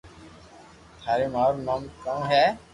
[1.01, 2.43] ٿاري مان رو نوم ڪاؤ ھي